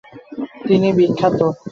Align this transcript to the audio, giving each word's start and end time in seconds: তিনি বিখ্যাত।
তিনি 0.67 0.89
বিখ্যাত। 0.97 1.39